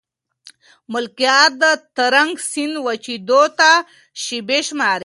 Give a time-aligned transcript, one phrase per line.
[0.91, 1.63] ملکیار د
[1.95, 3.71] ترنک سیند وچېدو ته
[4.23, 4.99] شېبې شماري.